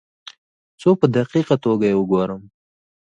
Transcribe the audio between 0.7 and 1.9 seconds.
څو په دقیقه توګه